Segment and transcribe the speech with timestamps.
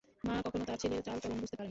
[0.23, 1.69] মা কখনো তার ছেলের চাল- চলন ভুলতে পারেনা।